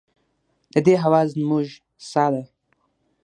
د 0.73 0.75
دې 0.85 0.95
هوا 1.03 1.21
زموږ 1.33 1.67
ساه 2.09 2.29
ده؟ 2.33 2.43